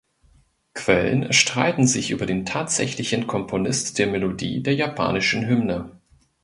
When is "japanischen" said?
4.73-5.45